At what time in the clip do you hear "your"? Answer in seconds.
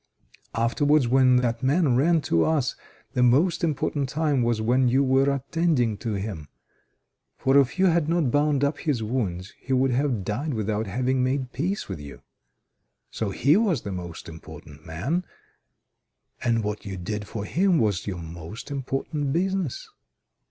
18.07-18.23